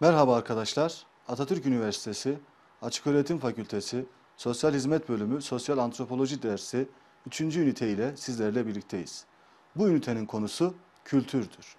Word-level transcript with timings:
Merhaba 0.00 0.36
arkadaşlar. 0.36 1.06
Atatürk 1.28 1.66
Üniversitesi 1.66 2.38
Açıköğretim 2.82 3.38
Fakültesi 3.38 4.04
Sosyal 4.36 4.74
Hizmet 4.74 5.08
Bölümü 5.08 5.42
Sosyal 5.42 5.78
Antropoloji 5.78 6.42
dersi 6.42 6.88
3. 7.26 7.40
ünite 7.40 7.88
ile 7.88 8.16
sizlerle 8.16 8.66
birlikteyiz. 8.66 9.24
Bu 9.76 9.88
ünitenin 9.88 10.26
konusu 10.26 10.74
kültürdür. 11.04 11.76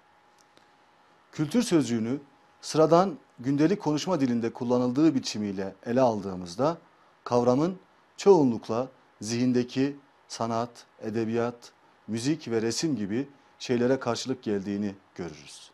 Kültür 1.32 1.62
sözcüğünü 1.62 2.20
sıradan 2.60 3.18
gündelik 3.38 3.80
konuşma 3.80 4.20
dilinde 4.20 4.52
kullanıldığı 4.52 5.14
biçimiyle 5.14 5.74
ele 5.86 6.00
aldığımızda 6.00 6.78
kavramın 7.24 7.78
çoğunlukla 8.16 8.88
zihindeki 9.20 9.96
sanat, 10.28 10.86
edebiyat, 11.00 11.72
müzik 12.08 12.48
ve 12.48 12.62
resim 12.62 12.96
gibi 12.96 13.28
şeylere 13.58 13.98
karşılık 13.98 14.42
geldiğini 14.42 14.94
görürüz. 15.14 15.71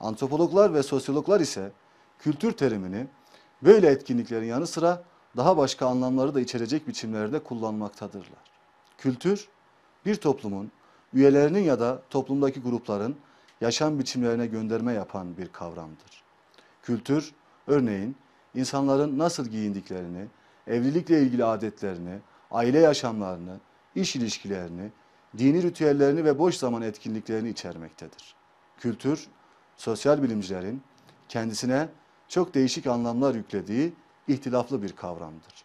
Antropologlar 0.00 0.74
ve 0.74 0.82
sosyologlar 0.82 1.40
ise 1.40 1.72
kültür 2.18 2.52
terimini 2.52 3.06
böyle 3.62 3.88
etkinliklerin 3.88 4.46
yanı 4.46 4.66
sıra 4.66 5.02
daha 5.36 5.56
başka 5.56 5.86
anlamları 5.86 6.34
da 6.34 6.40
içerecek 6.40 6.88
biçimlerde 6.88 7.38
kullanmaktadırlar. 7.38 8.50
Kültür, 8.98 9.48
bir 10.06 10.14
toplumun, 10.14 10.72
üyelerinin 11.14 11.62
ya 11.62 11.80
da 11.80 12.02
toplumdaki 12.10 12.60
grupların 12.60 13.16
yaşam 13.60 13.98
biçimlerine 13.98 14.46
gönderme 14.46 14.92
yapan 14.92 15.36
bir 15.36 15.48
kavramdır. 15.48 16.22
Kültür, 16.82 17.34
örneğin 17.66 18.16
insanların 18.54 19.18
nasıl 19.18 19.46
giyindiklerini, 19.46 20.26
evlilikle 20.66 21.22
ilgili 21.22 21.44
adetlerini, 21.44 22.18
aile 22.50 22.78
yaşamlarını, 22.78 23.60
iş 23.94 24.16
ilişkilerini, 24.16 24.90
dini 25.38 25.62
ritüellerini 25.62 26.24
ve 26.24 26.38
boş 26.38 26.54
zaman 26.54 26.82
etkinliklerini 26.82 27.48
içermektedir. 27.48 28.34
Kültür, 28.78 29.28
sosyal 29.80 30.22
bilimcilerin 30.22 30.82
kendisine 31.28 31.88
çok 32.28 32.54
değişik 32.54 32.86
anlamlar 32.86 33.34
yüklediği 33.34 33.92
ihtilaflı 34.28 34.82
bir 34.82 34.92
kavramdır. 34.92 35.64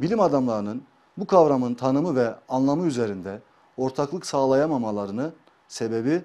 Bilim 0.00 0.20
adamlarının 0.20 0.82
bu 1.16 1.26
kavramın 1.26 1.74
tanımı 1.74 2.16
ve 2.16 2.34
anlamı 2.48 2.86
üzerinde 2.86 3.40
ortaklık 3.76 4.26
sağlayamamalarını 4.26 5.32
sebebi 5.68 6.24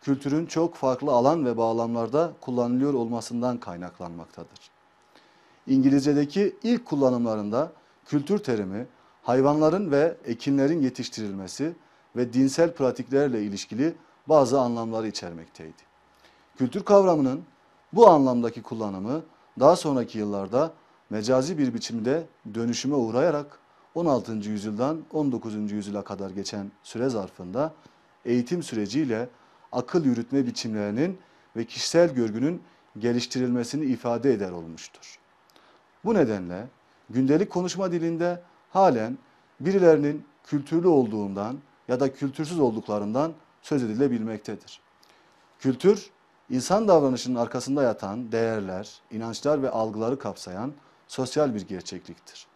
kültürün 0.00 0.46
çok 0.46 0.74
farklı 0.74 1.12
alan 1.12 1.46
ve 1.46 1.56
bağlamlarda 1.56 2.32
kullanılıyor 2.40 2.94
olmasından 2.94 3.60
kaynaklanmaktadır. 3.60 4.70
İngilizce'deki 5.66 6.56
ilk 6.62 6.86
kullanımlarında 6.86 7.72
kültür 8.04 8.38
terimi 8.38 8.86
hayvanların 9.22 9.90
ve 9.90 10.16
ekinlerin 10.24 10.82
yetiştirilmesi 10.82 11.76
ve 12.16 12.32
dinsel 12.32 12.74
pratiklerle 12.74 13.42
ilişkili 13.42 13.94
bazı 14.28 14.60
anlamları 14.60 15.08
içermekteydi. 15.08 15.93
Kültür 16.58 16.84
kavramının 16.84 17.44
bu 17.92 18.08
anlamdaki 18.08 18.62
kullanımı 18.62 19.22
daha 19.60 19.76
sonraki 19.76 20.18
yıllarda 20.18 20.72
mecazi 21.10 21.58
bir 21.58 21.74
biçimde 21.74 22.26
dönüşüme 22.54 22.94
uğrayarak 22.94 23.58
16. 23.94 24.32
yüzyıldan 24.32 25.04
19. 25.12 25.72
yüzyıla 25.72 26.04
kadar 26.04 26.30
geçen 26.30 26.70
süre 26.82 27.08
zarfında 27.08 27.72
eğitim 28.24 28.62
süreciyle 28.62 29.28
akıl 29.72 30.04
yürütme 30.04 30.46
biçimlerinin 30.46 31.18
ve 31.56 31.64
kişisel 31.64 32.14
görgünün 32.14 32.62
geliştirilmesini 32.98 33.84
ifade 33.84 34.32
eder 34.32 34.50
olmuştur. 34.50 35.18
Bu 36.04 36.14
nedenle 36.14 36.66
gündelik 37.10 37.50
konuşma 37.50 37.92
dilinde 37.92 38.42
halen 38.70 39.18
birilerinin 39.60 40.24
kültürlü 40.44 40.88
olduğundan 40.88 41.58
ya 41.88 42.00
da 42.00 42.12
kültürsüz 42.12 42.60
olduklarından 42.60 43.32
söz 43.62 43.82
edilebilmektedir. 43.82 44.80
Kültür, 45.58 46.10
insan 46.50 46.88
davranışının 46.88 47.40
arkasında 47.40 47.82
yatan 47.82 48.32
değerler, 48.32 49.00
inançlar 49.10 49.62
ve 49.62 49.70
algıları 49.70 50.18
kapsayan 50.18 50.72
sosyal 51.08 51.54
bir 51.54 51.68
gerçekliktir. 51.68 52.46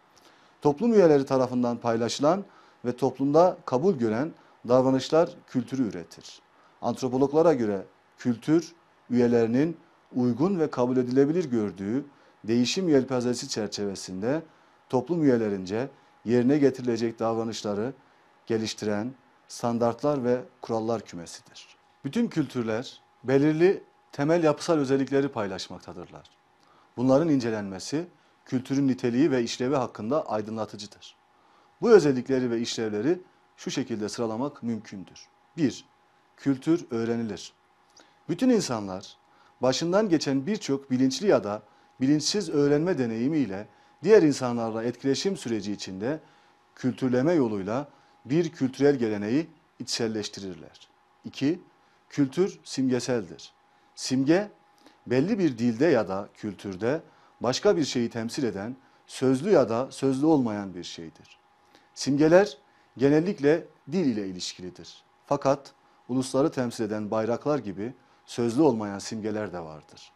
Toplum 0.61 0.93
üyeleri 0.93 1.25
tarafından 1.25 1.77
paylaşılan 1.77 2.43
ve 2.85 2.95
toplumda 2.95 3.57
kabul 3.65 3.95
gören 3.95 4.31
davranışlar 4.67 5.29
kültürü 5.47 5.89
üretir. 5.89 6.41
Antropologlara 6.81 7.53
göre 7.53 7.85
kültür, 8.17 8.73
üyelerinin 9.09 9.77
uygun 10.15 10.59
ve 10.59 10.69
kabul 10.69 10.97
edilebilir 10.97 11.45
gördüğü 11.45 12.05
değişim 12.43 12.89
yelpazesi 12.89 13.49
çerçevesinde 13.49 14.41
toplum 14.89 15.23
üyelerince 15.23 15.89
yerine 16.25 16.57
getirilecek 16.57 17.19
davranışları 17.19 17.93
geliştiren 18.47 19.13
standartlar 19.47 20.23
ve 20.23 20.41
kurallar 20.61 21.01
kümesidir. 21.01 21.67
Bütün 22.03 22.27
kültürler 22.27 23.01
belirli 23.23 23.83
temel 24.11 24.43
yapısal 24.43 24.77
özellikleri 24.77 25.27
paylaşmaktadırlar. 25.27 26.29
Bunların 26.97 27.29
incelenmesi 27.29 28.07
kültürün 28.45 28.87
niteliği 28.87 29.31
ve 29.31 29.43
işlevi 29.43 29.75
hakkında 29.75 30.29
aydınlatıcıdır. 30.29 31.15
Bu 31.81 31.89
özellikleri 31.89 32.51
ve 32.51 32.59
işlevleri 32.59 33.21
şu 33.57 33.71
şekilde 33.71 34.09
sıralamak 34.09 34.63
mümkündür. 34.63 35.27
1. 35.57 35.85
Kültür 36.37 36.85
öğrenilir. 36.91 37.53
Bütün 38.29 38.49
insanlar 38.49 39.17
başından 39.61 40.09
geçen 40.09 40.45
birçok 40.47 40.91
bilinçli 40.91 41.27
ya 41.27 41.43
da 41.43 41.61
bilinçsiz 42.01 42.49
öğrenme 42.49 42.97
deneyimiyle 42.97 43.67
diğer 44.03 44.23
insanlarla 44.23 44.83
etkileşim 44.83 45.37
süreci 45.37 45.71
içinde 45.71 46.19
kültürleme 46.75 47.33
yoluyla 47.33 47.89
bir 48.25 48.51
kültürel 48.51 48.95
geleneği 48.95 49.47
içselleştirirler. 49.79 50.89
2. 51.25 51.59
Kültür 52.09 52.59
simgeseldir. 52.63 53.53
Simge 53.95 54.51
belli 55.07 55.39
bir 55.39 55.57
dilde 55.57 55.85
ya 55.85 56.07
da 56.07 56.29
kültürde 56.33 57.01
başka 57.41 57.77
bir 57.77 57.85
şeyi 57.85 58.09
temsil 58.09 58.43
eden 58.43 58.75
sözlü 59.07 59.51
ya 59.51 59.69
da 59.69 59.91
sözlü 59.91 60.25
olmayan 60.25 60.73
bir 60.75 60.83
şeydir. 60.83 61.39
Simgeler 61.93 62.57
genellikle 62.97 63.67
dil 63.91 64.05
ile 64.05 64.27
ilişkilidir. 64.27 65.03
Fakat 65.25 65.73
ulusları 66.09 66.51
temsil 66.51 66.83
eden 66.83 67.11
bayraklar 67.11 67.59
gibi 67.59 67.93
sözlü 68.25 68.61
olmayan 68.61 68.99
simgeler 68.99 69.53
de 69.53 69.59
vardır. 69.59 70.11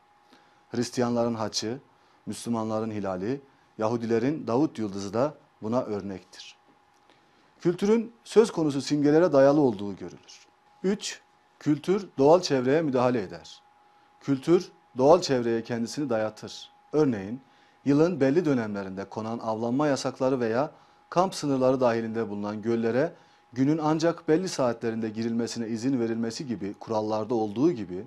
Hristiyanların 0.69 1.33
haçı, 1.33 1.79
Müslümanların 2.25 2.91
hilali, 2.91 3.41
Yahudilerin 3.77 4.47
Davut 4.47 4.79
yıldızı 4.79 5.13
da 5.13 5.37
buna 5.61 5.81
örnektir. 5.81 6.57
Kültürün 7.59 8.13
söz 8.23 8.51
konusu 8.51 8.81
simgelere 8.81 9.33
dayalı 9.33 9.61
olduğu 9.61 9.95
görülür. 9.95 10.47
3. 10.83 11.21
Kültür 11.63 12.09
doğal 12.17 12.41
çevreye 12.41 12.81
müdahale 12.81 13.21
eder. 13.21 13.61
Kültür 14.21 14.71
doğal 14.97 15.21
çevreye 15.21 15.63
kendisini 15.63 16.09
dayatır. 16.09 16.69
Örneğin 16.91 17.41
yılın 17.85 18.19
belli 18.19 18.45
dönemlerinde 18.45 19.05
konan 19.09 19.39
avlanma 19.39 19.87
yasakları 19.87 20.39
veya 20.39 20.71
kamp 21.09 21.35
sınırları 21.35 21.79
dahilinde 21.79 22.29
bulunan 22.29 22.61
göllere 22.61 23.13
günün 23.53 23.77
ancak 23.77 24.27
belli 24.27 24.49
saatlerinde 24.49 25.09
girilmesine 25.09 25.67
izin 25.67 25.99
verilmesi 25.99 26.47
gibi 26.47 26.73
kurallarda 26.73 27.35
olduğu 27.35 27.71
gibi 27.71 28.05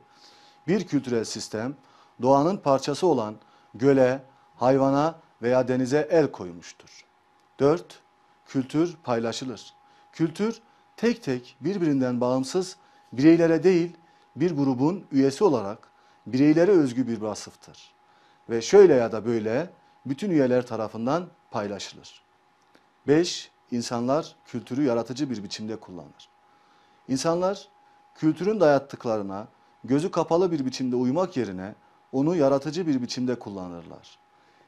bir 0.69 0.87
kültürel 0.87 1.25
sistem 1.25 1.77
doğanın 2.23 2.57
parçası 2.57 3.07
olan 3.07 3.35
göle, 3.75 4.23
hayvana 4.57 5.15
veya 5.43 5.69
denize 5.69 6.09
el 6.11 6.33
koymuştur. 6.33 7.05
4. 7.61 8.01
Kültür 8.47 8.97
paylaşılır. 9.05 9.75
Kültür 10.13 10.61
tek 10.97 11.23
tek 11.23 11.57
birbirinden 11.61 12.21
bağımsız 12.21 12.77
bireylere 13.13 13.63
değil 13.63 13.97
bir 14.37 14.57
grubun 14.57 15.05
üyesi 15.13 15.45
olarak 15.45 15.89
bireylere 16.27 16.71
özgü 16.71 17.09
bir 17.09 17.21
vasıftır. 17.21 17.95
Ve 18.51 18.63
şöyle 18.63 18.95
ya 18.95 19.13
da 19.13 19.27
böyle 19.27 19.71
bütün 20.07 20.31
üyeler 20.31 20.67
tarafından 20.67 21.27
paylaşılır. 21.51 22.23
5. 23.07 23.51
İnsanlar 23.71 24.37
kültürü 24.47 24.85
yaratıcı 24.85 25.31
bir 25.31 25.45
biçimde 25.45 25.77
kullanır. 25.77 26.29
İnsanlar 27.09 27.69
kültürün 28.15 28.61
dayattıklarına 28.61 29.49
gözü 29.85 30.11
kapalı 30.11 30.53
bir 30.53 30.67
biçimde 30.67 30.97
uymak 30.97 31.37
yerine 31.37 31.75
onu 32.13 32.37
yaratıcı 32.37 32.87
bir 32.87 33.03
biçimde 33.03 33.39
kullanırlar. 33.39 34.19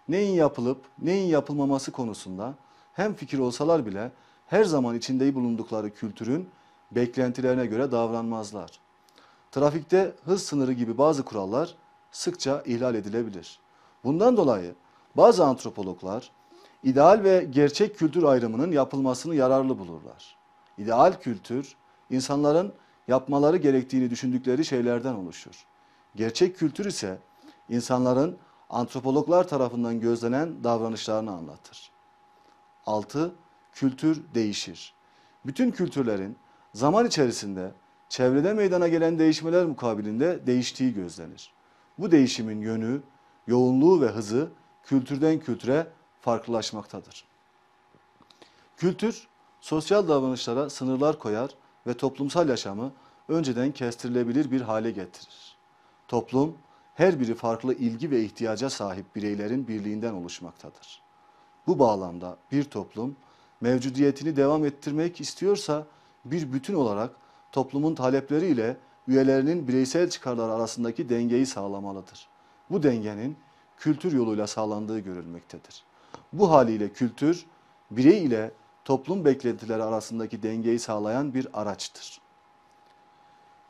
Neyin 0.09 0.35
yapılıp 0.35 0.85
neyin 0.99 1.29
yapılmaması 1.29 1.93
konusunda 1.93 2.55
hem 2.93 3.15
fikir 3.15 3.39
olsalar 3.39 3.87
bile 3.87 4.13
her 4.47 4.65
zaman 4.65 4.97
içinde 4.97 5.35
bulundukları 5.35 5.95
kültürün 5.95 6.49
beklentilerine 6.91 7.67
göre 7.67 7.93
davranmazlar. 7.93 8.71
Trafikte 9.51 10.15
hız 10.25 10.43
sınırı 10.43 10.73
gibi 10.73 10.99
bazı 10.99 11.25
kurallar 11.25 11.75
sıkça 12.11 12.63
ihlal 12.67 12.95
edilebilir. 12.95 13.61
Bundan 14.05 14.37
dolayı 14.37 14.75
bazı 15.17 15.45
antropologlar 15.45 16.31
ideal 16.83 17.25
ve 17.25 17.47
gerçek 17.51 17.99
kültür 17.99 18.23
ayrımının 18.23 18.73
yapılmasını 18.73 19.35
yararlı 19.35 19.79
bulurlar. 19.79 20.37
İdeal 20.79 21.21
kültür 21.21 21.77
insanların 22.11 22.73
yapmaları 23.09 23.57
gerektiğini 23.57 24.11
düşündükleri 24.11 24.65
şeylerden 24.65 25.15
oluşur. 25.15 25.67
Gerçek 26.17 26.57
kültür 26.57 26.85
ise 26.85 27.19
insanların 27.69 28.39
antropologlar 28.71 29.49
tarafından 29.49 30.01
gözlenen 30.01 30.65
davranışlarını 30.65 31.31
anlatır. 31.31 31.91
6. 32.87 33.35
Kültür 33.73 34.23
değişir. 34.35 34.95
Bütün 35.47 35.71
kültürlerin 35.71 36.37
zaman 36.75 37.07
içerisinde 37.07 37.73
çevrede 38.09 38.53
meydana 38.55 38.89
gelen 38.89 39.19
değişmeler 39.19 39.67
mukabilinde 39.67 40.47
değiştiği 40.47 40.95
gözlenir. 40.95 41.53
Bu 41.99 42.11
değişimin 42.11 42.61
yönü, 42.61 43.01
yoğunluğu 43.47 44.01
ve 44.01 44.07
hızı 44.07 44.49
kültürden 44.85 45.41
kültüre 45.41 45.87
farklılaşmaktadır. 46.21 47.25
Kültür, 48.77 49.29
sosyal 49.61 50.09
davranışlara 50.09 50.71
sınırlar 50.71 51.19
koyar 51.19 51.51
ve 51.87 51.95
toplumsal 51.95 52.49
yaşamı 52.49 52.93
önceden 53.29 53.73
kestirilebilir 53.73 54.51
bir 54.51 54.61
hale 54.61 54.91
getirir. 54.91 55.57
Toplum, 56.09 56.57
her 56.95 57.21
biri 57.21 57.35
farklı 57.35 57.75
ilgi 57.75 58.11
ve 58.11 58.23
ihtiyaca 58.23 58.71
sahip 58.71 59.17
bireylerin 59.17 59.69
birliğinden 59.69 60.13
oluşmaktadır. 60.13 61.03
Bu 61.67 61.79
bağlamda 61.79 62.37
bir 62.53 62.65
toplum 62.65 63.17
mevcudiyetini 63.61 64.37
devam 64.37 64.65
ettirmek 64.65 65.21
istiyorsa 65.21 65.87
bir 66.31 66.53
bütün 66.53 66.75
olarak 66.75 67.11
toplumun 67.53 67.95
talepleriyle 67.95 68.77
üyelerinin 69.09 69.69
bireysel 69.69 70.11
çıkarlar 70.11 70.49
arasındaki 70.49 71.09
dengeyi 71.09 71.47
sağlamalıdır. 71.47 72.29
Bu 72.71 72.83
dengenin 72.83 73.37
kültür 73.77 74.13
yoluyla 74.13 74.47
sağlandığı 74.47 74.99
görülmektedir. 74.99 75.85
Bu 76.33 76.51
haliyle 76.51 76.93
kültür 76.93 77.47
birey 77.91 78.25
ile 78.25 78.53
toplum 78.85 79.25
beklentileri 79.25 79.83
arasındaki 79.83 80.43
dengeyi 80.43 80.79
sağlayan 80.79 81.35
bir 81.35 81.49
araçtır. 81.53 82.21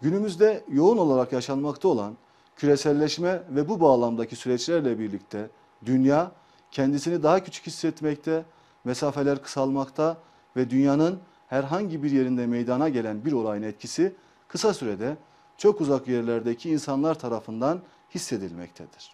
Günümüzde 0.00 0.64
yoğun 0.68 0.98
olarak 0.98 1.32
yaşanmakta 1.32 1.88
olan 1.88 2.16
küreselleşme 2.56 3.42
ve 3.50 3.68
bu 3.68 3.80
bağlamdaki 3.80 4.36
süreçlerle 4.36 4.98
birlikte 4.98 5.50
dünya 5.86 6.32
kendisini 6.70 7.22
daha 7.22 7.44
küçük 7.44 7.66
hissetmekte, 7.66 8.44
mesafeler 8.84 9.42
kısalmakta 9.42 10.16
ve 10.56 10.70
dünyanın 10.70 11.20
herhangi 11.48 12.02
bir 12.02 12.10
yerinde 12.10 12.46
meydana 12.46 12.88
gelen 12.88 13.24
bir 13.24 13.32
olayın 13.32 13.62
etkisi 13.62 14.14
kısa 14.48 14.74
sürede 14.74 15.16
çok 15.56 15.80
uzak 15.80 16.08
yerlerdeki 16.08 16.70
insanlar 16.70 17.18
tarafından 17.18 17.80
hissedilmektedir. 18.14 19.12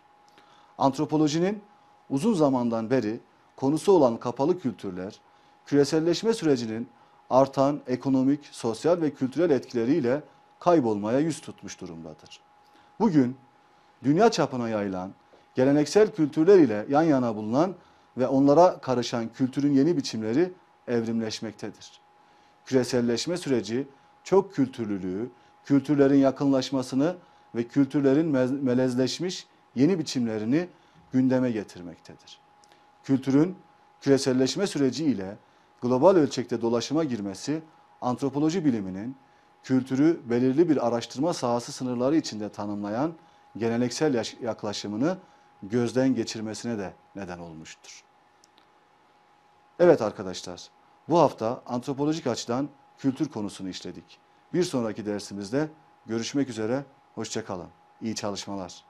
Antropolojinin 0.78 1.62
uzun 2.10 2.34
zamandan 2.34 2.90
beri 2.90 3.20
konusu 3.56 3.92
olan 3.92 4.16
kapalı 4.16 4.58
kültürler, 4.60 5.20
küreselleşme 5.66 6.34
sürecinin 6.34 6.88
artan 7.30 7.80
ekonomik, 7.86 8.48
sosyal 8.52 9.00
ve 9.00 9.14
kültürel 9.14 9.50
etkileriyle 9.50 10.22
kaybolmaya 10.60 11.18
yüz 11.18 11.40
tutmuş 11.40 11.80
durumdadır. 11.80 12.40
Bugün 13.00 13.36
dünya 14.02 14.30
çapına 14.30 14.68
yayılan 14.68 15.10
geleneksel 15.54 16.12
kültürler 16.12 16.58
ile 16.58 16.86
yan 16.88 17.02
yana 17.02 17.36
bulunan 17.36 17.74
ve 18.16 18.26
onlara 18.26 18.78
karışan 18.78 19.28
kültürün 19.28 19.72
yeni 19.72 19.96
biçimleri 19.96 20.52
evrimleşmektedir. 20.88 22.03
Küreselleşme 22.64 23.36
süreci 23.36 23.88
çok 24.24 24.54
kültürlülüğü, 24.54 25.30
kültürlerin 25.64 26.18
yakınlaşmasını 26.18 27.16
ve 27.54 27.68
kültürlerin 27.68 28.26
melezleşmiş 28.64 29.46
yeni 29.74 29.98
biçimlerini 29.98 30.68
gündeme 31.12 31.50
getirmektedir. 31.50 32.38
Kültürün 33.04 33.56
küreselleşme 34.00 34.66
süreci 34.66 35.04
ile 35.04 35.36
global 35.82 36.16
ölçekte 36.16 36.62
dolaşıma 36.62 37.04
girmesi 37.04 37.62
antropoloji 38.00 38.64
biliminin 38.64 39.16
kültürü 39.62 40.20
belirli 40.24 40.68
bir 40.68 40.86
araştırma 40.86 41.32
sahası 41.32 41.72
sınırları 41.72 42.16
içinde 42.16 42.48
tanımlayan 42.48 43.12
geleneksel 43.56 44.24
yaklaşımını 44.42 45.18
gözden 45.62 46.14
geçirmesine 46.14 46.78
de 46.78 46.92
neden 47.16 47.38
olmuştur. 47.38 48.04
Evet 49.78 50.02
arkadaşlar, 50.02 50.68
bu 51.08 51.18
hafta 51.18 51.62
antropolojik 51.66 52.26
açıdan 52.26 52.68
kültür 52.98 53.28
konusunu 53.28 53.68
işledik. 53.68 54.18
Bir 54.52 54.62
sonraki 54.62 55.06
dersimizde 55.06 55.68
görüşmek 56.06 56.48
üzere, 56.48 56.84
hoşçakalın. 57.14 57.68
İyi 58.00 58.14
çalışmalar. 58.14 58.84